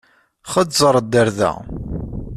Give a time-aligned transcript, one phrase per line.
[0.51, 1.51] Xeẓẓeṛ-d ar da!